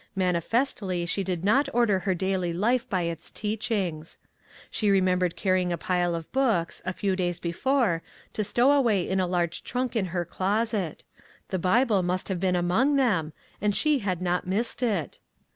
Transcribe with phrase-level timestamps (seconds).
[0.15, 4.17] Manifestly she did not order her daily life by its teachings.
[4.71, 7.39] She remembered carry 259 MAG AND MARGARET ing a pile of books, a few days
[7.39, 8.01] before,
[8.33, 11.03] to stow away in the large trunk in her closet;
[11.49, 15.19] the Bible must have been among them, and she had not missed it!